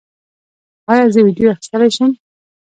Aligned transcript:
ایا 0.91 1.05
زه 1.13 1.19
ویډیو 1.25 1.51
اخیستلی 1.53 1.89
شم؟ 1.95 2.11